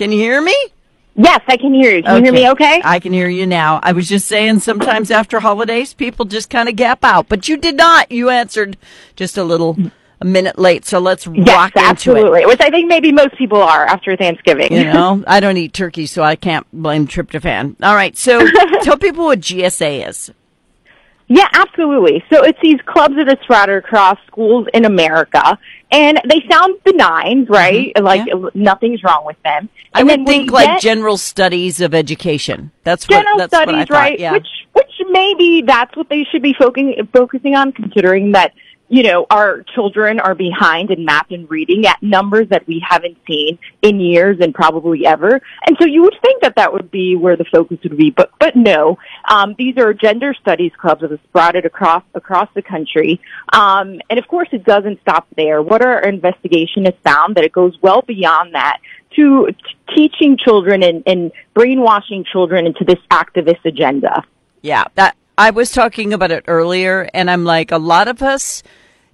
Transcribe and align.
Can 0.00 0.12
you 0.12 0.18
hear 0.18 0.40
me? 0.40 0.56
Yes, 1.14 1.42
I 1.46 1.58
can 1.58 1.74
hear 1.74 1.94
you. 1.94 2.02
Can 2.02 2.16
you 2.16 2.22
hear 2.22 2.32
me 2.32 2.50
okay? 2.52 2.80
I 2.82 3.00
can 3.00 3.12
hear 3.12 3.28
you 3.28 3.44
now. 3.44 3.80
I 3.82 3.92
was 3.92 4.08
just 4.08 4.26
saying 4.26 4.60
sometimes 4.60 5.10
after 5.10 5.40
holidays, 5.40 5.92
people 5.92 6.24
just 6.24 6.48
kind 6.48 6.70
of 6.70 6.76
gap 6.76 7.04
out, 7.04 7.28
but 7.28 7.48
you 7.48 7.58
did 7.58 7.76
not. 7.76 8.10
You 8.10 8.30
answered 8.30 8.78
just 9.14 9.36
a 9.36 9.44
little 9.44 9.76
a 10.18 10.24
minute 10.24 10.58
late. 10.58 10.86
So 10.86 11.00
let's 11.00 11.26
yes, 11.26 11.46
rock 11.48 11.76
into 11.76 11.80
it. 11.80 11.90
absolutely. 11.90 12.46
Which 12.46 12.62
I 12.62 12.70
think 12.70 12.88
maybe 12.88 13.12
most 13.12 13.36
people 13.36 13.60
are 13.60 13.84
after 13.84 14.16
Thanksgiving. 14.16 14.72
You 14.72 14.84
know, 14.84 15.22
I 15.26 15.38
don't 15.38 15.58
eat 15.58 15.74
turkey, 15.74 16.06
so 16.06 16.22
I 16.22 16.34
can't 16.34 16.66
blame 16.72 17.06
tryptophan. 17.06 17.76
All 17.82 17.94
right, 17.94 18.16
so 18.16 18.48
tell 18.82 18.96
people 18.96 19.26
what 19.26 19.40
GSA 19.40 20.08
is. 20.08 20.30
Yeah, 21.32 21.46
absolutely. 21.52 22.24
So 22.28 22.42
it's 22.42 22.58
these 22.60 22.80
clubs 22.86 23.14
that 23.14 23.28
are 23.28 23.40
scattered 23.44 23.84
across 23.84 24.18
schools 24.26 24.66
in 24.74 24.84
America, 24.84 25.56
and 25.92 26.20
they 26.28 26.44
sound 26.50 26.82
benign, 26.82 27.44
right? 27.48 27.92
Like 28.02 28.22
Mm-hmm. 28.22 28.44
yeah. 28.46 28.50
nothing's 28.54 29.04
wrong 29.04 29.24
with 29.24 29.40
them. 29.44 29.68
I 29.94 30.00
And 30.00 30.08
would 30.08 30.26
think 30.26 30.50
like 30.50 30.66
get 30.66 30.80
general 30.80 31.16
studies 31.16 31.80
of 31.80 31.94
education. 31.94 32.72
That's 32.82 33.06
what 33.08 33.18
general 33.22 33.38
that's 33.38 33.52
what 33.52 33.68
I 33.68 33.84
studies, 33.84 33.86
thought. 33.88 33.94
right? 33.94 34.18
Yeah. 34.18 34.32
Which 34.32 34.48
which 34.72 34.90
maybe 35.08 35.62
that's 35.64 35.96
what 35.96 36.08
they 36.08 36.24
should 36.32 36.42
be 36.42 36.52
focusing 36.58 36.96
focusing 37.12 37.54
on, 37.54 37.70
considering 37.72 38.32
that 38.32 38.52
you 38.90 39.04
know 39.04 39.24
our 39.30 39.62
children 39.74 40.18
are 40.18 40.34
behind 40.34 40.90
in 40.90 41.04
math 41.04 41.30
and 41.30 41.48
reading 41.48 41.86
at 41.86 42.02
numbers 42.02 42.48
that 42.48 42.66
we 42.66 42.84
haven't 42.86 43.16
seen 43.26 43.58
in 43.82 44.00
years 44.00 44.38
and 44.40 44.52
probably 44.52 45.06
ever. 45.06 45.40
And 45.66 45.76
so 45.80 45.86
you 45.86 46.02
would 46.02 46.16
think 46.22 46.42
that 46.42 46.56
that 46.56 46.72
would 46.72 46.90
be 46.90 47.14
where 47.14 47.36
the 47.36 47.44
focus 47.44 47.78
would 47.84 47.96
be, 47.96 48.10
but 48.10 48.32
but 48.40 48.56
no. 48.56 48.98
Um, 49.28 49.54
these 49.56 49.78
are 49.78 49.94
gender 49.94 50.34
studies 50.34 50.72
clubs 50.76 51.02
that 51.02 51.12
have 51.12 51.20
sprouted 51.28 51.64
across 51.64 52.02
across 52.14 52.48
the 52.54 52.62
country, 52.62 53.20
um, 53.52 54.00
and 54.10 54.18
of 54.18 54.26
course 54.26 54.48
it 54.52 54.64
doesn't 54.64 55.00
stop 55.02 55.28
there. 55.36 55.62
What 55.62 55.82
our 55.82 56.00
investigation 56.00 56.84
has 56.84 56.94
found 57.04 57.36
that 57.36 57.44
it 57.44 57.52
goes 57.52 57.78
well 57.80 58.02
beyond 58.02 58.54
that 58.54 58.78
to 59.16 59.48
teaching 59.94 60.36
children 60.36 60.82
and, 60.82 61.02
and 61.06 61.32
brainwashing 61.54 62.24
children 62.24 62.66
into 62.66 62.84
this 62.84 62.98
activist 63.10 63.64
agenda. 63.64 64.24
Yeah, 64.62 64.84
that 64.96 65.16
I 65.40 65.48
was 65.48 65.72
talking 65.72 66.12
about 66.12 66.32
it 66.32 66.44
earlier, 66.48 67.08
and 67.14 67.30
I'm 67.30 67.46
like, 67.46 67.72
a 67.72 67.78
lot 67.78 68.08
of 68.08 68.20
us, 68.20 68.62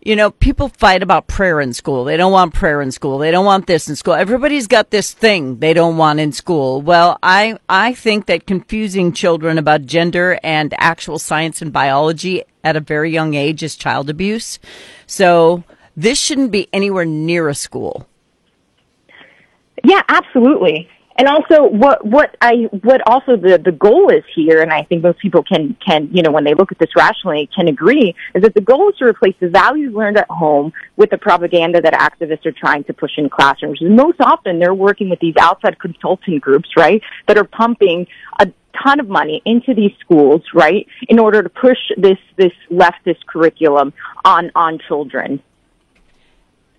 you 0.02 0.16
know, 0.16 0.32
people 0.32 0.68
fight 0.68 1.00
about 1.00 1.28
prayer 1.28 1.60
in 1.60 1.72
school. 1.72 2.02
They 2.02 2.16
don't 2.16 2.32
want 2.32 2.52
prayer 2.52 2.82
in 2.82 2.90
school. 2.90 3.18
They 3.18 3.30
don't 3.30 3.44
want 3.44 3.68
this 3.68 3.88
in 3.88 3.94
school. 3.94 4.14
Everybody's 4.14 4.66
got 4.66 4.90
this 4.90 5.12
thing 5.14 5.60
they 5.60 5.72
don't 5.72 5.96
want 5.98 6.18
in 6.18 6.32
school. 6.32 6.82
Well, 6.82 7.16
I 7.22 7.60
I 7.68 7.94
think 7.94 8.26
that 8.26 8.44
confusing 8.44 9.12
children 9.12 9.56
about 9.56 9.86
gender 9.86 10.40
and 10.42 10.74
actual 10.78 11.20
science 11.20 11.62
and 11.62 11.72
biology 11.72 12.42
at 12.64 12.74
a 12.74 12.80
very 12.80 13.12
young 13.12 13.34
age 13.34 13.62
is 13.62 13.76
child 13.76 14.10
abuse. 14.10 14.58
So 15.06 15.62
this 15.96 16.18
shouldn't 16.18 16.50
be 16.50 16.68
anywhere 16.72 17.04
near 17.04 17.48
a 17.48 17.54
school. 17.54 18.08
Yeah, 19.84 20.02
absolutely. 20.08 20.90
And 21.18 21.28
also, 21.28 21.64
what 21.64 22.04
what 22.04 22.36
I 22.42 22.68
what 22.82 23.00
also 23.06 23.36
the 23.36 23.58
the 23.58 23.72
goal 23.72 24.10
is 24.10 24.22
here, 24.34 24.60
and 24.60 24.70
I 24.70 24.82
think 24.82 25.02
most 25.02 25.18
people 25.18 25.42
can 25.42 25.74
can 25.84 26.10
you 26.12 26.22
know 26.22 26.30
when 26.30 26.44
they 26.44 26.52
look 26.52 26.72
at 26.72 26.78
this 26.78 26.90
rationally 26.94 27.48
can 27.56 27.68
agree 27.68 28.14
is 28.34 28.42
that 28.42 28.52
the 28.52 28.60
goal 28.60 28.90
is 28.90 28.96
to 28.98 29.06
replace 29.06 29.34
the 29.40 29.48
values 29.48 29.94
learned 29.94 30.18
at 30.18 30.28
home 30.28 30.74
with 30.96 31.08
the 31.08 31.16
propaganda 31.16 31.80
that 31.80 31.94
activists 31.94 32.44
are 32.44 32.52
trying 32.52 32.84
to 32.84 32.92
push 32.92 33.12
in 33.16 33.30
classrooms. 33.30 33.80
And 33.80 33.96
most 33.96 34.20
often, 34.20 34.58
they're 34.58 34.74
working 34.74 35.08
with 35.08 35.20
these 35.20 35.34
outside 35.40 35.78
consulting 35.78 36.38
groups, 36.38 36.68
right, 36.76 37.02
that 37.28 37.38
are 37.38 37.44
pumping 37.44 38.06
a 38.38 38.52
ton 38.84 39.00
of 39.00 39.08
money 39.08 39.40
into 39.46 39.72
these 39.72 39.92
schools, 40.00 40.42
right, 40.52 40.86
in 41.08 41.18
order 41.18 41.42
to 41.42 41.48
push 41.48 41.78
this 41.96 42.18
this 42.36 42.52
leftist 42.70 43.24
curriculum 43.26 43.94
on 44.22 44.50
on 44.54 44.78
children. 44.86 45.40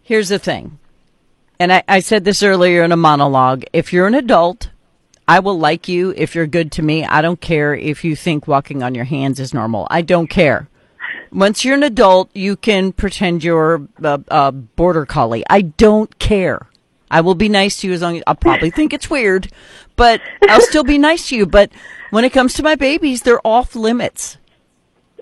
Here's 0.03 0.29
the 0.29 0.37
thing. 0.39 0.77
And 1.59 1.73
I, 1.73 1.83
I 1.87 1.99
said 2.01 2.23
this 2.23 2.43
earlier 2.43 2.83
in 2.83 2.91
a 2.91 2.97
monologue. 2.97 3.63
If 3.73 3.91
you're 3.91 4.07
an 4.07 4.13
adult, 4.15 4.69
I 5.27 5.39
will 5.39 5.57
like 5.57 5.87
you 5.87 6.13
if 6.15 6.35
you're 6.35 6.47
good 6.47 6.71
to 6.73 6.81
me. 6.83 7.03
I 7.05 7.21
don't 7.21 7.41
care 7.41 7.73
if 7.73 8.03
you 8.03 8.15
think 8.15 8.47
walking 8.47 8.83
on 8.83 8.95
your 8.95 9.05
hands 9.05 9.39
is 9.39 9.53
normal. 9.53 9.87
I 9.89 10.01
don't 10.01 10.27
care. 10.27 10.69
Once 11.31 11.65
you're 11.65 11.75
an 11.75 11.83
adult, 11.83 12.29
you 12.33 12.55
can 12.55 12.93
pretend 12.93 13.43
you're 13.43 13.87
a, 14.01 14.21
a 14.29 14.51
border 14.51 15.05
collie. 15.05 15.43
I 15.49 15.61
don't 15.61 16.17
care. 16.19 16.67
I 17.09 17.21
will 17.21 17.35
be 17.35 17.49
nice 17.49 17.81
to 17.81 17.87
you 17.87 17.93
as 17.93 18.01
long 18.01 18.17
as 18.17 18.23
I'll 18.27 18.35
probably 18.35 18.69
think 18.69 18.93
it's 18.93 19.09
weird, 19.09 19.49
but 19.95 20.21
I'll 20.47 20.61
still 20.61 20.83
be 20.83 20.97
nice 20.97 21.29
to 21.29 21.35
you. 21.37 21.45
But 21.45 21.71
when 22.11 22.23
it 22.25 22.31
comes 22.33 22.53
to 22.55 22.63
my 22.63 22.75
babies, 22.75 23.23
they're 23.23 23.45
off 23.45 23.75
limits. 23.75 24.37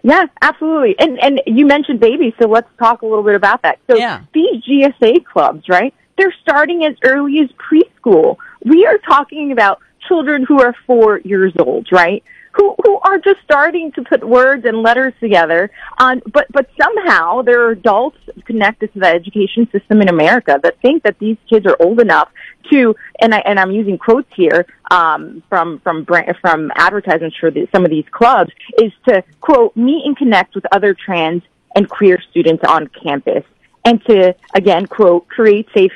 Yeah, 0.04 0.26
absolutely. 0.42 0.96
And 1.00 1.20
and 1.20 1.42
you 1.48 1.66
mentioned 1.66 2.00
babies, 2.00 2.34
so 2.40 2.48
let's 2.48 2.68
talk 2.78 3.02
a 3.02 3.06
little 3.08 3.24
bit 3.24 3.34
about 3.36 3.64
that. 3.64 3.80
So 3.90 3.98
Yeah. 3.98 4.22
these 4.34 4.64
GSA 4.64 5.26
clubs, 5.26 5.68
right? 5.68 5.94
They're 6.18 6.34
starting 6.42 6.86
as 6.86 6.96
early 7.04 7.40
as 7.40 7.50
preschool. 7.52 8.38
We 8.64 8.86
are 8.86 8.98
talking 8.98 9.52
about 9.52 9.82
children 10.08 10.46
who 10.48 10.62
are 10.62 10.74
four 10.86 11.20
years 11.20 11.54
old, 11.60 11.88
right? 11.92 12.24
Who 12.54 12.74
who 12.86 13.00
are 13.00 13.18
just 13.18 13.42
starting 13.44 13.92
to 13.94 14.04
put 14.04 14.24
words 14.24 14.64
and 14.66 14.82
letters 14.82 15.14
together. 15.20 15.70
Um, 15.98 16.22
but 16.32 16.48
but 16.52 16.70
somehow 16.82 17.42
there 17.42 17.64
are 17.64 17.72
adults 17.72 18.18
connected 18.46 18.94
to 18.94 19.00
the 19.00 19.08
education 19.08 19.70
system 19.72 20.02
in 20.02 20.08
America 20.08 20.58
that 20.64 20.80
think 20.82 21.04
that 21.04 21.20
these 21.20 21.36
kids 21.50 21.66
are 21.66 21.76
old 21.82 22.00
enough 22.00 22.30
to, 22.72 22.96
and 23.20 23.36
I 23.36 23.40
and 23.40 23.60
I'm 23.60 23.72
using 23.72 23.98
quotes 23.98 24.32
here 24.34 24.66
um, 24.90 25.44
from 25.50 25.80
from 25.80 26.06
from 26.06 26.72
advertisements 26.76 27.36
for 27.38 27.52
the, 27.52 27.68
some 27.74 27.84
of 27.84 27.92
these 27.92 28.06
clubs, 28.10 28.52
is 28.82 28.94
to 29.10 29.22
quote 29.42 29.76
meet 29.76 30.06
and 30.06 30.16
connect 30.16 30.56
with 30.56 30.66
other 30.72 30.94
trans 30.94 31.44
and 31.76 31.90
queer 31.90 32.22
students 32.32 32.64
on 32.66 32.88
campus, 32.88 33.44
and 33.84 34.02
to 34.06 34.34
again 34.54 34.86
quote 34.86 35.28
create 35.28 35.68
safe 35.76 35.92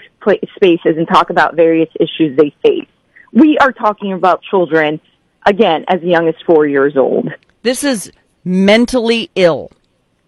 spaces 0.56 0.98
and 0.98 1.08
talk 1.08 1.30
about 1.30 1.56
various 1.56 1.90
issues 2.00 2.38
they 2.38 2.54
face. 2.64 2.88
We 3.32 3.58
are 3.60 3.72
talking 3.72 4.14
about 4.14 4.42
children 4.44 5.00
again 5.46 5.86
as 5.88 6.02
young 6.02 6.28
as 6.28 6.36
four 6.46 6.68
years 6.68 6.98
old. 6.98 7.30
This 7.64 7.84
is 7.84 8.12
mentally 8.44 9.30
ill. 9.36 9.72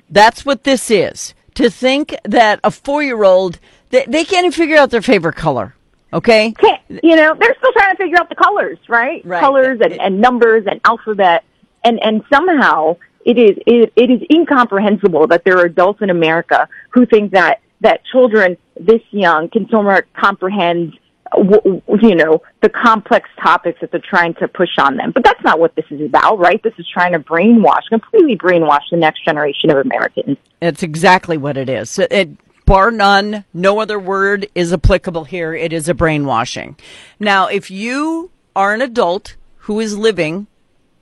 That's 0.09 0.45
what 0.45 0.63
this 0.63 0.91
is. 0.91 1.33
To 1.55 1.69
think 1.69 2.15
that 2.23 2.59
a 2.63 2.71
four 2.71 3.03
year 3.03 3.23
old, 3.23 3.59
they, 3.89 4.05
they 4.07 4.23
can't 4.23 4.45
even 4.45 4.51
figure 4.51 4.77
out 4.77 4.89
their 4.89 5.01
favorite 5.01 5.35
color. 5.35 5.75
Okay? 6.13 6.51
can't, 6.51 6.81
you 6.89 7.15
know, 7.15 7.35
they're 7.39 7.55
still 7.57 7.71
trying 7.73 7.95
to 7.95 8.03
figure 8.03 8.17
out 8.17 8.29
the 8.29 8.35
colors, 8.35 8.77
right? 8.89 9.25
Right. 9.25 9.39
Colors 9.39 9.79
and, 9.81 9.93
and 9.93 10.19
numbers 10.19 10.65
and 10.69 10.81
alphabet. 10.83 11.43
And, 11.83 11.99
and 12.03 12.23
somehow 12.31 12.97
it 13.25 13.37
is, 13.37 13.57
it, 13.65 13.93
it 13.95 14.11
is 14.11 14.21
incomprehensible 14.29 15.27
that 15.27 15.43
there 15.45 15.57
are 15.57 15.65
adults 15.65 16.01
in 16.01 16.09
America 16.09 16.67
who 16.89 17.05
think 17.05 17.31
that, 17.31 17.61
that 17.81 18.01
children 18.05 18.57
this 18.79 19.01
young 19.11 19.49
can 19.49 19.67
somewhat 19.69 20.05
comprehend, 20.13 20.97
you 21.37 22.15
know, 22.15 22.41
the 22.61 22.69
complex 22.69 23.29
topics 23.41 23.79
that 23.81 23.91
they're 23.91 24.01
trying 24.01 24.33
to 24.35 24.47
push 24.47 24.77
on 24.79 24.97
them. 24.97 25.11
But 25.11 25.23
that's 25.23 25.43
not 25.43 25.59
what 25.59 25.75
this 25.75 25.85
is 25.89 26.01
about, 26.01 26.39
right? 26.39 26.61
This 26.63 26.73
is 26.77 26.87
trying 26.87 27.13
to 27.13 27.19
brainwash, 27.19 27.87
completely 27.89 28.37
brainwash 28.37 28.83
the 28.89 28.97
next 28.97 29.23
generation 29.25 29.69
of 29.69 29.77
Americans. 29.77 30.37
It's 30.61 30.83
exactly 30.83 31.37
what 31.37 31.57
it 31.57 31.69
is. 31.69 31.99
It, 31.99 32.29
bar 32.65 32.91
none, 32.91 33.45
no 33.53 33.79
other 33.79 33.99
word 33.99 34.47
is 34.55 34.71
applicable 34.71 35.25
here. 35.25 35.53
It 35.53 35.73
is 35.73 35.89
a 35.89 35.93
brainwashing. 35.93 36.77
Now, 37.19 37.47
if 37.47 37.69
you 37.71 38.31
are 38.55 38.73
an 38.73 38.81
adult 38.81 39.35
who 39.57 39.79
is 39.79 39.97
living 39.97 40.47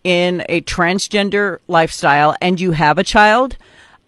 in 0.03 0.44
a 0.47 0.61
transgender 0.61 1.59
lifestyle 1.67 2.35
and 2.41 2.59
you 2.59 2.72
have 2.72 2.97
a 2.97 3.03
child, 3.03 3.57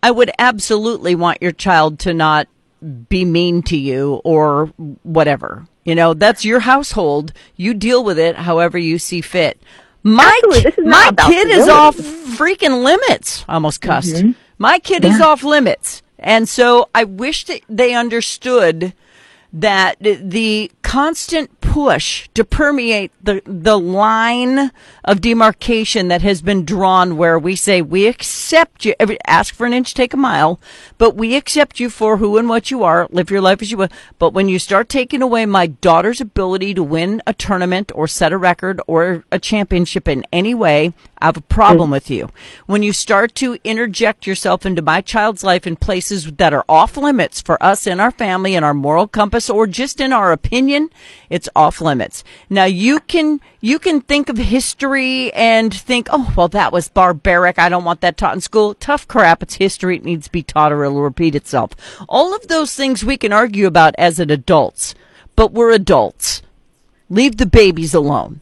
I 0.03 0.11
would 0.11 0.31
absolutely 0.39 1.15
want 1.15 1.41
your 1.41 1.51
child 1.51 1.99
to 1.99 2.13
not 2.13 2.47
be 3.09 3.25
mean 3.25 3.61
to 3.63 3.77
you 3.77 4.21
or 4.23 4.67
whatever. 5.03 5.67
You 5.83 5.95
know, 5.95 6.13
that's 6.13 6.45
your 6.45 6.59
household. 6.61 7.33
You 7.55 7.73
deal 7.73 8.03
with 8.03 8.19
it 8.19 8.35
however 8.35 8.77
you 8.77 8.99
see 8.99 9.21
fit. 9.21 9.61
My, 10.03 10.39
Absolutely. 10.43 10.63
This 10.63 10.77
is 10.77 10.85
not 10.85 11.17
my 11.17 11.27
kid 11.27 11.47
is 11.49 11.67
off 11.67 11.95
freaking 11.97 12.83
limits. 12.83 13.45
Almost 13.47 13.81
mm-hmm. 13.81 13.91
cussed. 13.91 14.23
My 14.57 14.79
kid 14.79 15.05
is 15.05 15.19
off 15.21 15.43
limits. 15.43 16.01
And 16.17 16.47
so 16.47 16.89
I 16.93 17.03
wish 17.03 17.45
that 17.45 17.61
they 17.67 17.95
understood 17.95 18.93
that 19.53 19.97
the 19.99 20.71
constant 20.91 21.61
push 21.61 22.27
to 22.33 22.43
permeate 22.43 23.13
the 23.23 23.41
the 23.45 23.79
line 23.79 24.69
of 25.05 25.21
demarcation 25.21 26.09
that 26.09 26.21
has 26.21 26.41
been 26.41 26.65
drawn 26.65 27.15
where 27.15 27.39
we 27.39 27.55
say 27.55 27.81
we 27.81 28.07
accept 28.07 28.83
you. 28.83 28.93
Ask 29.25 29.55
for 29.55 29.65
an 29.65 29.71
inch 29.71 29.93
take 29.93 30.13
a 30.13 30.17
mile 30.17 30.59
but 30.97 31.15
we 31.15 31.37
accept 31.37 31.79
you 31.79 31.89
for 31.89 32.17
who 32.17 32.37
and 32.37 32.49
what 32.49 32.71
you 32.71 32.83
are. 32.83 33.07
Live 33.09 33.31
your 33.31 33.39
life 33.39 33.61
as 33.61 33.71
you 33.71 33.77
will. 33.77 33.87
But 34.19 34.33
when 34.33 34.49
you 34.49 34.59
start 34.59 34.89
taking 34.89 35.21
away 35.21 35.45
my 35.45 35.67
daughter's 35.67 36.19
ability 36.19 36.73
to 36.73 36.83
win 36.83 37.21
a 37.25 37.33
tournament 37.33 37.93
or 37.95 38.05
set 38.05 38.33
a 38.33 38.37
record 38.37 38.81
or 38.85 39.23
a 39.31 39.39
championship 39.39 40.09
in 40.09 40.25
any 40.33 40.53
way 40.53 40.93
I 41.21 41.27
have 41.27 41.37
a 41.37 41.41
problem 41.41 41.89
mm. 41.89 41.93
with 41.93 42.09
you. 42.09 42.29
When 42.65 42.83
you 42.83 42.93
start 42.93 43.35
to 43.35 43.59
interject 43.63 44.25
yourself 44.25 44.65
into 44.65 44.81
my 44.81 45.01
child's 45.01 45.43
life 45.43 45.67
in 45.67 45.75
places 45.75 46.31
that 46.31 46.53
are 46.53 46.65
off 46.67 46.97
limits 46.97 47.41
for 47.41 47.61
us 47.63 47.85
in 47.87 47.99
our 47.99 48.11
family, 48.11 48.55
and 48.55 48.65
our 48.65 48.73
moral 48.73 49.07
compass, 49.07 49.49
or 49.49 49.67
just 49.67 50.01
in 50.01 50.11
our 50.11 50.31
opinion, 50.31 50.89
it's 51.29 51.49
off 51.55 51.81
limits. 51.81 52.23
Now 52.49 52.65
you 52.65 52.99
can, 52.99 53.39
you 53.59 53.79
can 53.79 54.01
think 54.01 54.29
of 54.29 54.37
history 54.37 55.31
and 55.33 55.73
think, 55.73 56.07
oh, 56.11 56.33
well, 56.35 56.47
that 56.49 56.71
was 56.71 56.89
barbaric. 56.89 57.59
I 57.59 57.69
don't 57.69 57.85
want 57.85 58.01
that 58.01 58.17
taught 58.17 58.35
in 58.35 58.41
school. 58.41 58.73
Tough 58.73 59.07
crap. 59.07 59.43
It's 59.43 59.55
history. 59.55 59.97
It 59.97 60.05
needs 60.05 60.25
to 60.25 60.31
be 60.31 60.43
taught 60.43 60.71
or 60.71 60.83
it'll 60.83 61.01
repeat 61.01 61.35
itself. 61.35 61.71
All 62.09 62.35
of 62.35 62.47
those 62.47 62.75
things 62.75 63.05
we 63.05 63.17
can 63.17 63.33
argue 63.33 63.67
about 63.67 63.95
as 63.97 64.19
an 64.19 64.29
adults, 64.29 64.95
but 65.35 65.51
we're 65.51 65.71
adults 65.71 66.41
Leave 67.11 67.35
the 67.35 67.45
babies 67.45 67.93
alone. 67.93 68.39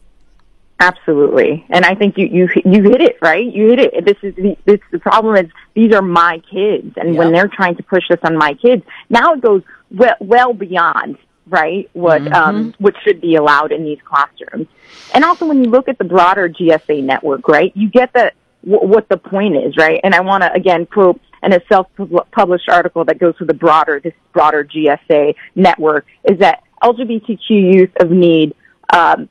Absolutely, 0.82 1.66
and 1.68 1.84
I 1.84 1.94
think 1.94 2.16
you 2.16 2.26
you 2.26 2.48
you 2.64 2.82
hit 2.84 3.02
it 3.02 3.18
right. 3.20 3.44
You 3.44 3.68
hit 3.68 3.80
it. 3.80 4.04
This 4.06 4.16
is 4.22 4.34
the 4.34 4.56
this 4.64 4.80
the 4.90 4.98
problem 4.98 5.36
is 5.36 5.52
these 5.74 5.94
are 5.94 6.00
my 6.00 6.40
kids, 6.50 6.94
and 6.96 7.18
when 7.18 7.32
they're 7.32 7.48
trying 7.48 7.76
to 7.76 7.82
push 7.82 8.04
this 8.08 8.18
on 8.22 8.34
my 8.34 8.54
kids, 8.54 8.82
now 9.10 9.34
it 9.34 9.42
goes 9.42 9.62
well, 9.90 10.16
well 10.20 10.54
beyond 10.54 11.18
right 11.46 11.90
what 11.92 12.22
mm-hmm. 12.22 12.32
um, 12.32 12.74
what 12.78 12.94
should 13.04 13.20
be 13.20 13.34
allowed 13.34 13.72
in 13.72 13.84
these 13.84 13.98
classrooms. 14.04 14.68
And 15.12 15.22
also, 15.22 15.46
when 15.46 15.62
you 15.62 15.68
look 15.68 15.86
at 15.86 15.98
the 15.98 16.04
broader 16.04 16.48
GSA 16.48 17.04
network, 17.04 17.46
right, 17.46 17.76
you 17.76 17.90
get 17.90 18.14
that 18.14 18.32
w- 18.64 18.86
what 18.86 19.06
the 19.10 19.18
point 19.18 19.56
is, 19.56 19.76
right? 19.76 20.00
And 20.02 20.14
I 20.14 20.20
want 20.20 20.44
to 20.44 20.52
again 20.54 20.86
quote 20.86 21.20
in 21.42 21.52
a 21.52 21.60
self-published 21.68 22.70
article 22.70 23.04
that 23.04 23.18
goes 23.18 23.36
to 23.36 23.44
the 23.44 23.54
broader 23.54 24.00
this 24.00 24.14
broader 24.32 24.64
GSA 24.64 25.34
network 25.54 26.06
is 26.24 26.38
that 26.38 26.62
LGBTQ 26.82 27.50
youth 27.50 27.90
of 28.00 28.10
need. 28.10 28.54
Um, 28.94 29.28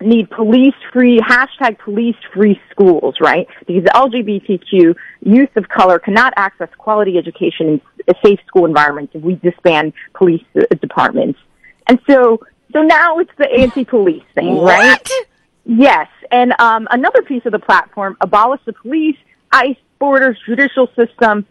need 0.00 0.30
police 0.30 0.74
free, 0.92 1.18
hashtag 1.20 1.78
police 1.78 2.16
free 2.34 2.60
schools, 2.70 3.16
right? 3.20 3.46
Because 3.66 3.84
LGBTQ 3.84 4.94
youth 5.22 5.56
of 5.56 5.68
color 5.68 5.98
cannot 5.98 6.34
access 6.36 6.68
quality 6.76 7.16
education 7.16 7.68
in 7.68 7.80
a 8.08 8.14
safe 8.24 8.38
school 8.46 8.66
environments 8.66 9.14
if 9.14 9.22
we 9.22 9.36
disband 9.36 9.94
police 10.14 10.44
departments. 10.80 11.38
And 11.86 11.98
so, 12.08 12.40
so 12.72 12.82
now 12.82 13.18
it's 13.18 13.30
the 13.38 13.48
anti-police 13.50 14.24
thing, 14.34 14.56
what? 14.56 14.78
right? 14.78 15.10
Yes. 15.64 16.08
And, 16.30 16.52
um, 16.58 16.88
another 16.90 17.22
piece 17.22 17.46
of 17.46 17.52
the 17.52 17.58
platform, 17.58 18.16
abolish 18.20 18.60
the 18.66 18.72
police, 18.72 19.16
ICE, 19.50 19.76
borders, 19.98 20.38
judicial 20.46 20.88
system. 20.94 21.46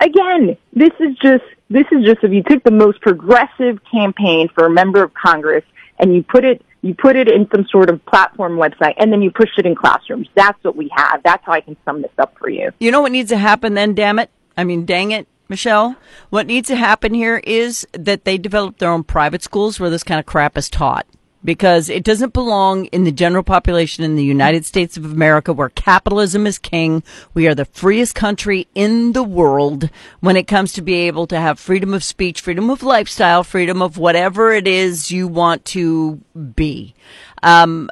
Again, 0.00 0.56
this 0.72 0.92
is 0.98 1.16
just, 1.20 1.44
this 1.68 1.86
is 1.92 2.04
just 2.04 2.22
if 2.22 2.32
you 2.32 2.42
took 2.42 2.62
the 2.62 2.70
most 2.70 3.00
progressive 3.00 3.80
campaign 3.90 4.48
for 4.54 4.64
a 4.64 4.70
member 4.70 5.02
of 5.02 5.12
Congress 5.12 5.64
and 5.98 6.14
you 6.14 6.22
put 6.22 6.44
it 6.44 6.64
you 6.82 6.94
put 6.94 7.16
it 7.16 7.28
in 7.28 7.48
some 7.54 7.66
sort 7.70 7.88
of 7.88 8.04
platform 8.06 8.56
website 8.58 8.94
and 8.98 9.12
then 9.12 9.22
you 9.22 9.30
push 9.30 9.50
it 9.56 9.66
in 9.66 9.74
classrooms. 9.74 10.28
That's 10.34 10.62
what 10.62 10.76
we 10.76 10.90
have. 10.94 11.22
That's 11.24 11.44
how 11.46 11.52
I 11.52 11.60
can 11.60 11.76
sum 11.84 12.02
this 12.02 12.10
up 12.18 12.36
for 12.38 12.50
you. 12.50 12.70
You 12.80 12.90
know 12.90 13.00
what 13.00 13.12
needs 13.12 13.30
to 13.30 13.38
happen 13.38 13.74
then, 13.74 13.94
damn 13.94 14.18
it? 14.18 14.30
I 14.56 14.64
mean, 14.64 14.84
dang 14.84 15.12
it, 15.12 15.28
Michele. 15.48 15.96
What 16.30 16.46
needs 16.46 16.68
to 16.68 16.76
happen 16.76 17.14
here 17.14 17.40
is 17.44 17.86
that 17.92 18.24
they 18.24 18.36
develop 18.36 18.78
their 18.78 18.90
own 18.90 19.04
private 19.04 19.42
schools 19.42 19.78
where 19.78 19.90
this 19.90 20.02
kind 20.02 20.18
of 20.18 20.26
crap 20.26 20.58
is 20.58 20.68
taught 20.68 21.06
because 21.44 21.88
it 21.88 22.04
doesn't 22.04 22.32
belong 22.32 22.86
in 22.86 23.04
the 23.04 23.12
general 23.12 23.42
population 23.42 24.04
in 24.04 24.16
the 24.16 24.24
United 24.24 24.64
States 24.64 24.96
of 24.96 25.04
America 25.04 25.52
where 25.52 25.68
capitalism 25.70 26.46
is 26.46 26.58
king. 26.58 27.02
We 27.34 27.46
are 27.48 27.54
the 27.54 27.64
freest 27.64 28.14
country 28.14 28.68
in 28.74 29.12
the 29.12 29.22
world 29.22 29.90
when 30.20 30.36
it 30.36 30.46
comes 30.46 30.72
to 30.74 30.82
be 30.82 30.94
able 30.94 31.26
to 31.28 31.40
have 31.40 31.58
freedom 31.58 31.94
of 31.94 32.04
speech, 32.04 32.40
freedom 32.40 32.70
of 32.70 32.82
lifestyle, 32.82 33.44
freedom 33.44 33.82
of 33.82 33.98
whatever 33.98 34.52
it 34.52 34.66
is 34.66 35.10
you 35.10 35.28
want 35.28 35.64
to 35.66 36.20
be 36.54 36.94
um, 37.42 37.90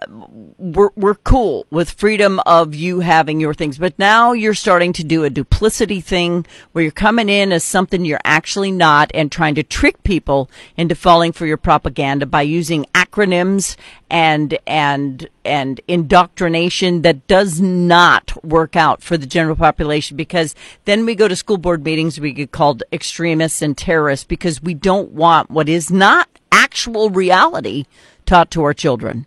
we're, 0.59 0.91
we're 0.95 1.15
cool 1.15 1.67
with 1.71 1.91
freedom 1.91 2.41
of 2.47 2.75
you 2.75 3.01
having 3.01 3.41
your 3.41 3.55
things. 3.55 3.79
But 3.79 3.99
now 3.99 4.33
you're 4.33 4.55
starting 4.55 4.93
to 4.95 5.05
do 5.05 5.25
a 5.25 5.31
duplicity 5.31 6.01
thing 6.01 6.47
where 6.73 6.83
you're 6.83 6.93
coming 6.93 7.29
in 7.29 7.53
as 7.53 7.65
something 7.65 8.05
you're 8.05 8.21
actually 8.25 8.71
not 8.71 9.11
and 9.15 9.31
trying 9.31 9.57
to 9.57 9.63
trick 9.63 10.03
people 10.05 10.51
into 10.77 10.95
falling 10.95 11.33
for 11.33 11.47
your 11.47 11.57
propaganda 11.57 12.27
by 12.27 12.43
using 12.43 12.87
acronyms 12.95 13.77
and, 14.09 14.57
and, 14.67 15.29
and 15.45 15.81
indoctrination 15.89 17.03
that 17.03 17.27
does 17.27 17.61
not 17.61 18.45
work 18.45 18.77
out 18.77 19.03
for 19.03 19.17
the 19.17 19.27
general 19.27 19.57
population 19.57 20.17
because 20.17 20.55
then 20.85 21.05
we 21.05 21.15
go 21.15 21.29
to 21.29 21.37
school 21.37 21.59
board 21.59 21.85
meetings, 21.85 22.21
we 22.21 22.33
get 22.33 22.53
called 22.53 22.83
extremists 22.93 23.63
and 23.63 23.77
terrorists 23.77 24.25
because 24.25 24.63
we 24.63 24.75
don't 24.75 25.11
want 25.11 25.51
what 25.51 25.69
is 25.69 25.91
not 25.91 26.29
actual 26.53 27.11
reality 27.11 27.85
taught 28.27 28.51
to 28.53 28.63
our 28.63 28.75
children. 28.75 29.27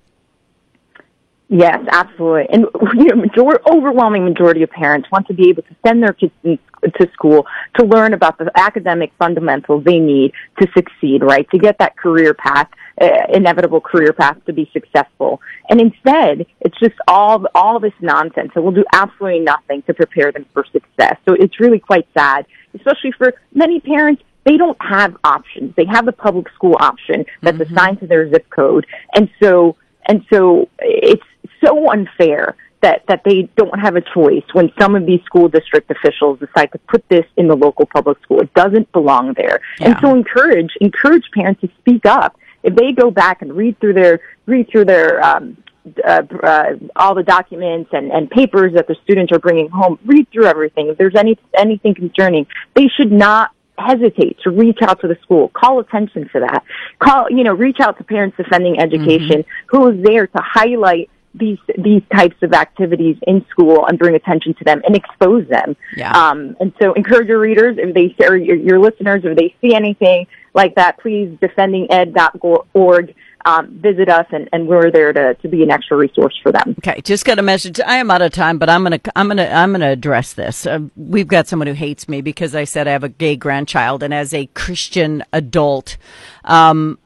Yes, 1.55 1.85
absolutely. 1.91 2.47
And 2.51 2.65
you 2.95 3.13
know, 3.13 3.15
major- 3.15 3.61
overwhelming 3.71 4.25
majority 4.25 4.63
of 4.63 4.71
parents 4.71 5.07
want 5.11 5.27
to 5.27 5.35
be 5.35 5.49
able 5.49 5.61
to 5.61 5.75
send 5.85 6.01
their 6.01 6.13
kids 6.13 6.33
to 6.43 7.11
school 7.13 7.45
to 7.77 7.85
learn 7.85 8.15
about 8.15 8.39
the 8.39 8.49
academic 8.55 9.11
fundamentals 9.19 9.83
they 9.83 9.99
need 9.99 10.33
to 10.59 10.67
succeed, 10.75 11.23
right? 11.23 11.47
To 11.51 11.59
get 11.59 11.77
that 11.77 11.95
career 11.95 12.33
path, 12.33 12.69
uh, 12.99 13.07
inevitable 13.31 13.81
career 13.81 14.13
path 14.13 14.37
to 14.47 14.53
be 14.53 14.67
successful. 14.73 15.41
And 15.69 15.79
instead, 15.79 16.47
it's 16.59 16.79
just 16.79 16.95
all 17.07 17.45
all 17.53 17.79
this 17.79 17.93
nonsense. 18.01 18.51
It 18.55 18.59
will 18.59 18.71
do 18.71 18.85
absolutely 18.91 19.41
nothing 19.41 19.83
to 19.83 19.93
prepare 19.93 20.31
them 20.31 20.47
for 20.53 20.65
success. 20.71 21.17
So 21.27 21.35
it's 21.35 21.59
really 21.59 21.79
quite 21.79 22.07
sad, 22.17 22.47
especially 22.73 23.11
for 23.11 23.35
many 23.53 23.79
parents 23.79 24.23
they 24.43 24.57
don't 24.57 24.77
have 24.81 25.15
options. 25.23 25.75
They 25.75 25.85
have 25.85 26.07
the 26.07 26.13
public 26.13 26.49
school 26.55 26.77
option 26.79 27.25
that's 27.43 27.57
mm-hmm. 27.57 27.75
assigned 27.75 27.99
to 27.99 28.07
their 28.07 28.27
zip 28.31 28.49
code. 28.49 28.87
And 29.13 29.29
so, 29.41 29.77
and 30.07 30.25
so 30.33 30.67
it's 30.79 31.23
so 31.63 31.91
unfair 31.91 32.55
that, 32.81 33.03
that 33.07 33.23
they 33.23 33.49
don't 33.55 33.79
have 33.79 33.95
a 33.95 34.01
choice 34.01 34.43
when 34.51 34.71
some 34.79 34.95
of 34.95 35.05
these 35.05 35.21
school 35.23 35.47
district 35.47 35.89
officials 35.89 36.39
decide 36.39 36.71
to 36.73 36.79
put 36.79 37.07
this 37.07 37.25
in 37.37 37.47
the 37.47 37.55
local 37.55 37.85
public 37.85 38.21
school. 38.21 38.41
It 38.41 38.53
doesn't 38.53 38.91
belong 38.91 39.33
there. 39.37 39.61
Yeah. 39.79 39.87
And 39.87 39.97
so 40.01 40.13
encourage, 40.13 40.71
encourage 40.81 41.23
parents 41.33 41.61
to 41.61 41.69
speak 41.79 42.05
up. 42.05 42.37
If 42.61 42.75
they 42.75 42.91
go 42.91 43.09
back 43.09 43.41
and 43.41 43.53
read 43.53 43.79
through 43.79 43.93
their, 43.93 44.19
read 44.45 44.69
through 44.69 44.85
their, 44.85 45.23
um, 45.23 45.57
uh, 46.05 46.23
uh, 46.43 46.63
all 46.95 47.13
the 47.15 47.23
documents 47.23 47.89
and, 47.93 48.11
and 48.11 48.29
papers 48.29 48.73
that 48.73 48.87
the 48.87 48.95
students 49.03 49.31
are 49.31 49.39
bringing 49.39 49.69
home, 49.69 49.99
read 50.05 50.29
through 50.31 50.45
everything. 50.45 50.87
If 50.87 50.97
there's 50.97 51.15
any, 51.15 51.37
anything 51.57 51.95
concerning, 51.95 52.47
they 52.73 52.87
should 52.87 53.11
not 53.11 53.51
hesitate 53.77 54.37
to 54.43 54.49
reach 54.49 54.79
out 54.81 55.01
to 55.01 55.07
the 55.07 55.17
school, 55.23 55.49
call 55.49 55.79
attention 55.79 56.29
to 56.31 56.39
that, 56.41 56.63
call, 56.99 57.29
you 57.29 57.43
know, 57.43 57.53
reach 57.53 57.77
out 57.81 57.97
to 57.97 58.03
Parents 58.03 58.37
Defending 58.37 58.79
Education, 58.79 59.43
mm-hmm. 59.43 59.77
who 59.77 59.87
is 59.89 60.03
there 60.03 60.27
to 60.27 60.41
highlight 60.41 61.09
these 61.33 61.57
these 61.77 62.01
types 62.13 62.35
of 62.41 62.53
activities 62.53 63.17
in 63.25 63.45
school 63.49 63.85
and 63.87 63.97
bring 63.97 64.15
attention 64.15 64.53
to 64.55 64.63
them 64.63 64.81
and 64.85 64.95
expose 64.95 65.47
them. 65.47 65.75
Yeah. 65.95 66.11
Um, 66.11 66.55
and 66.59 66.73
so 66.81 66.93
encourage 66.93 67.27
your 67.27 67.39
readers 67.39 67.77
if 67.79 67.93
they 67.93 68.25
or 68.25 68.35
your, 68.35 68.55
your 68.55 68.79
listeners 68.79 69.21
if 69.23 69.37
they 69.37 69.55
see 69.61 69.73
anything 69.73 70.27
like 70.53 70.75
that, 70.75 70.99
please 70.99 71.35
defendinged.org. 71.41 73.15
Um, 73.45 73.77
visit 73.81 74.07
us 74.07 74.25
and, 74.31 74.47
and 74.53 74.69
we're 74.69 74.89
there 74.89 75.11
to, 75.11 75.33
to 75.33 75.49
be 75.49 75.63
an 75.63 75.69
extra 75.69 75.97
resource 75.97 76.33
for 76.41 76.53
them. 76.53 76.75
Okay, 76.77 77.01
just 77.01 77.25
got 77.25 77.39
a 77.39 77.41
message. 77.41 77.77
I 77.81 77.97
am 77.97 78.09
out 78.09 78.21
of 78.21 78.31
time, 78.31 78.57
but 78.57 78.69
I'm 78.69 78.83
gonna 78.83 79.01
I'm 79.17 79.27
gonna 79.27 79.47
I'm 79.47 79.73
gonna 79.73 79.91
address 79.91 80.31
this. 80.31 80.65
Uh, 80.65 80.79
we've 80.95 81.27
got 81.27 81.49
someone 81.49 81.67
who 81.67 81.73
hates 81.73 82.07
me 82.07 82.21
because 82.21 82.55
I 82.55 82.63
said 82.63 82.87
I 82.87 82.91
have 82.91 83.03
a 83.03 83.09
gay 83.09 83.35
grandchild, 83.35 84.01
and 84.01 84.13
as 84.13 84.33
a 84.33 84.45
Christian 84.45 85.25
adult, 85.33 85.97
um, 86.45 86.97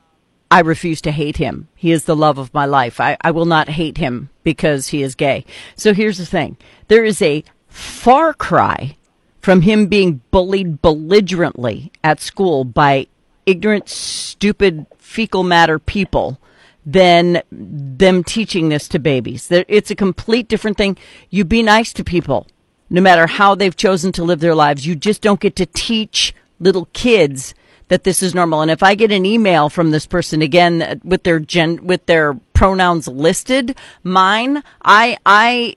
I 0.49 0.61
refuse 0.61 1.01
to 1.01 1.11
hate 1.11 1.38
him. 1.38 1.67
He 1.75 1.91
is 1.91 2.05
the 2.05 2.15
love 2.15 2.38
of 2.38 2.53
my 2.53 2.65
life. 2.65 2.99
I, 2.99 3.18
I 3.21 3.31
will 3.31 3.45
not 3.45 3.69
hate 3.69 3.97
him 3.97 4.30
because 4.44 4.87
he 4.87 5.04
is 5.04 5.16
gay. 5.16 5.45
So 5.75 5.94
here's 5.94 6.18
the 6.18 6.25
thing. 6.25 6.57
There 6.87 7.04
is 7.04 7.21
a 7.21 7.44
far 7.68 8.33
cry 8.33 8.95
from 9.42 9.61
him 9.61 9.87
being 9.87 10.21
bullied 10.31 10.81
belligerently 10.81 11.92
at 12.04 12.21
school 12.21 12.63
by 12.63 13.07
ignorant, 13.45 13.89
stupid, 13.89 14.85
fecal 14.97 15.44
matter 15.44 15.80
people 15.80 16.39
than 16.85 17.42
them 17.51 18.23
teaching 18.23 18.69
this 18.69 18.87
to 18.87 18.99
babies. 18.99 19.47
It's 19.51 19.92
a 19.92 19.95
complete 19.95 20.47
different 20.47 20.77
thing. 20.77 20.97
You 21.30 21.44
be 21.44 21.61
nice 21.61 21.92
to 21.94 22.04
people, 22.04 22.47
no 22.89 23.01
matter 23.01 23.27
how 23.27 23.56
they've 23.56 23.75
chosen 23.75 24.13
to 24.13 24.23
live 24.23 24.39
their 24.39 24.56
lives. 24.56 24.85
You 24.85 24.95
just 24.95 25.21
don't 25.21 25.42
get 25.42 25.57
to 25.57 25.66
teach 25.66 26.33
little 26.59 26.87
kids 26.94 27.54
that 27.89 28.03
this 28.03 28.21
is 28.21 28.35
normal. 28.35 28.61
And 28.61 28.71
if 28.71 28.83
I 28.83 28.95
get 28.95 29.11
an 29.11 29.25
email 29.25 29.69
from 29.69 29.91
this 29.91 30.06
person 30.06 30.41
again 30.41 31.01
with 31.03 31.23
their 31.23 31.39
gen, 31.39 31.85
with 31.85 32.06
their 32.06 32.33
pronouns 32.53 33.07
listed, 33.07 33.77
mine, 34.03 34.63
I, 34.83 35.17
I, 35.25 35.75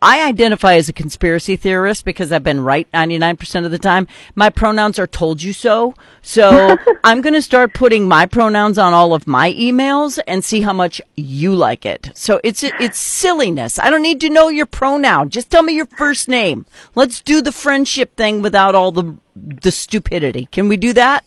I 0.00 0.26
identify 0.26 0.74
as 0.74 0.88
a 0.88 0.92
conspiracy 0.92 1.56
theorist 1.56 2.04
because 2.04 2.30
I've 2.30 2.44
been 2.44 2.60
right 2.60 2.90
99% 2.92 3.64
of 3.64 3.70
the 3.70 3.78
time. 3.78 4.06
My 4.36 4.48
pronouns 4.48 4.98
are 4.98 5.08
told 5.08 5.42
you 5.42 5.52
so. 5.52 5.94
So 6.22 6.76
I'm 7.04 7.20
going 7.20 7.34
to 7.34 7.42
start 7.42 7.74
putting 7.74 8.06
my 8.06 8.26
pronouns 8.26 8.78
on 8.78 8.94
all 8.94 9.12
of 9.12 9.26
my 9.26 9.52
emails 9.54 10.20
and 10.28 10.44
see 10.44 10.60
how 10.60 10.72
much 10.72 11.00
you 11.16 11.54
like 11.54 11.84
it. 11.84 12.12
So 12.14 12.40
it's, 12.44 12.62
it's 12.62 12.98
silliness. 12.98 13.78
I 13.78 13.90
don't 13.90 14.02
need 14.02 14.20
to 14.20 14.30
know 14.30 14.48
your 14.48 14.66
pronoun. 14.66 15.30
Just 15.30 15.50
tell 15.50 15.64
me 15.64 15.74
your 15.74 15.86
first 15.86 16.28
name. 16.28 16.64
Let's 16.94 17.20
do 17.20 17.42
the 17.42 17.52
friendship 17.52 18.14
thing 18.14 18.40
without 18.40 18.76
all 18.76 18.92
the, 18.92 19.16
the 19.34 19.72
stupidity. 19.72 20.46
Can 20.52 20.68
we 20.68 20.76
do 20.76 20.92
that? 20.92 21.24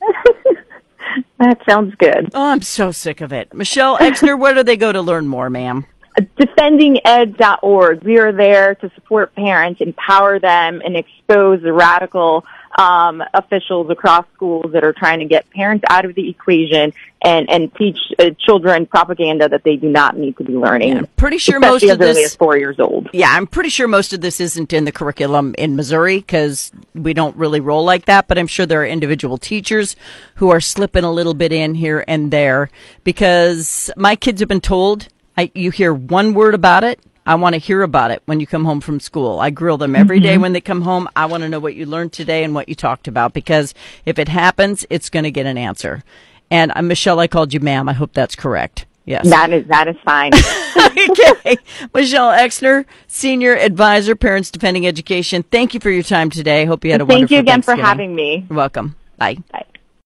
that 1.39 1.61
sounds 1.69 1.93
good. 1.95 2.31
Oh, 2.33 2.51
I'm 2.51 2.61
so 2.61 2.91
sick 2.91 3.19
of 3.19 3.33
it. 3.33 3.53
Michele 3.53 3.97
Exner, 3.97 4.39
where 4.39 4.53
do 4.53 4.63
they 4.63 4.77
go 4.77 4.93
to 4.93 5.01
learn 5.01 5.27
more, 5.27 5.49
ma'am? 5.49 5.85
defendinged.org. 6.17 8.03
We 8.03 8.17
are 8.19 8.31
there 8.31 8.75
to 8.75 8.91
support 8.95 9.33
parents, 9.35 9.81
empower 9.81 10.39
them, 10.39 10.81
and 10.83 10.97
expose 10.97 11.61
the 11.61 11.73
radical 11.73 12.45
um, 12.77 13.23
officials 13.33 13.89
across 13.89 14.25
schools 14.33 14.71
that 14.73 14.83
are 14.83 14.93
trying 14.93 15.19
to 15.19 15.25
get 15.25 15.49
parents 15.49 15.83
out 15.89 16.05
of 16.05 16.15
the 16.15 16.29
equation 16.29 16.93
and 17.21 17.49
and 17.49 17.73
teach 17.75 17.97
uh, 18.17 18.31
children 18.39 18.85
propaganda 18.85 19.47
that 19.49 19.63
they 19.63 19.75
do 19.75 19.89
not 19.89 20.17
need 20.17 20.37
to 20.37 20.43
be 20.43 20.53
learning. 20.53 20.95
Yeah, 20.95 21.01
pretty 21.17 21.37
sure 21.37 21.59
most 21.59 21.83
of 21.83 21.99
this 21.99 22.17
is 22.17 22.35
four 22.35 22.57
years 22.57 22.79
old. 22.79 23.09
Yeah, 23.13 23.29
I'm 23.31 23.47
pretty 23.47 23.69
sure 23.69 23.87
most 23.87 24.13
of 24.13 24.21
this 24.21 24.39
isn't 24.39 24.73
in 24.73 24.85
the 24.85 24.91
curriculum 24.91 25.53
in 25.57 25.75
Missouri 25.75 26.17
because 26.17 26.71
we 26.95 27.13
don't 27.13 27.35
really 27.35 27.59
roll 27.59 27.83
like 27.83 28.05
that. 28.05 28.27
But 28.27 28.37
I'm 28.37 28.47
sure 28.47 28.65
there 28.65 28.81
are 28.81 28.87
individual 28.87 29.37
teachers 29.37 29.95
who 30.35 30.49
are 30.49 30.61
slipping 30.61 31.03
a 31.03 31.11
little 31.11 31.33
bit 31.33 31.51
in 31.51 31.75
here 31.75 32.03
and 32.07 32.31
there 32.31 32.69
because 33.03 33.91
my 33.97 34.15
kids 34.15 34.39
have 34.39 34.49
been 34.49 34.61
told. 34.61 35.07
I, 35.37 35.51
you 35.55 35.71
hear 35.71 35.93
one 35.93 36.33
word 36.33 36.53
about 36.53 36.83
it, 36.83 36.99
I 37.25 37.35
want 37.35 37.53
to 37.53 37.59
hear 37.59 37.83
about 37.83 38.11
it 38.11 38.23
when 38.25 38.39
you 38.39 38.47
come 38.47 38.65
home 38.65 38.81
from 38.81 38.99
school. 38.99 39.39
I 39.39 39.51
grill 39.51 39.77
them 39.77 39.95
every 39.95 40.17
mm-hmm. 40.17 40.23
day 40.23 40.37
when 40.37 40.53
they 40.53 40.61
come 40.61 40.81
home. 40.81 41.07
I 41.15 41.27
want 41.27 41.43
to 41.43 41.49
know 41.49 41.59
what 41.59 41.75
you 41.75 41.85
learned 41.85 42.13
today 42.13 42.43
and 42.43 42.55
what 42.55 42.67
you 42.67 42.75
talked 42.75 43.07
about 43.07 43.33
because 43.33 43.73
if 44.05 44.17
it 44.17 44.27
happens, 44.27 44.85
it's 44.89 45.09
going 45.09 45.23
to 45.23 45.31
get 45.31 45.45
an 45.45 45.57
answer. 45.57 46.03
And 46.49 46.71
uh, 46.75 46.81
Michele, 46.81 47.19
I 47.19 47.27
called 47.27 47.53
you 47.53 47.59
ma'am. 47.59 47.87
I 47.87 47.93
hope 47.93 48.13
that's 48.13 48.35
correct. 48.35 48.85
Yes. 49.05 49.29
That 49.29 49.51
is 49.51 49.67
that 49.67 49.87
is 49.87 49.95
fine. 50.05 50.31
okay. 51.09 51.57
Michele 51.93 52.31
Exner, 52.31 52.85
Senior 53.07 53.55
Advisor, 53.55 54.15
Parents 54.15 54.51
Defending 54.51 54.85
Education. 54.85 55.43
Thank 55.43 55.73
you 55.73 55.79
for 55.79 55.89
your 55.89 56.03
time 56.03 56.29
today. 56.29 56.65
Hope 56.65 56.85
you 56.85 56.91
had 56.91 57.01
a 57.01 57.05
Thank 57.05 57.09
wonderful 57.09 57.37
Thank 57.37 57.47
you 57.47 57.51
again 57.51 57.61
for 57.61 57.75
having 57.75 58.15
me. 58.15 58.45
You're 58.49 58.57
welcome. 58.57 58.95
Bye. 59.17 59.37
Bye. 59.51 59.65